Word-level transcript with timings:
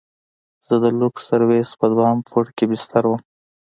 زه 0.67 0.75
د 0.83 0.85
لوکس 0.99 1.21
سرويس 1.29 1.69
په 1.79 1.85
دويم 1.91 2.19
پوړ 2.27 2.45
کښې 2.57 2.65
بستر 2.71 3.03
وم. 3.07 3.21